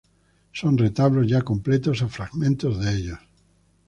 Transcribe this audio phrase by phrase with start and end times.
[0.51, 3.19] Son retablos ya completos o fragmentos de ellos.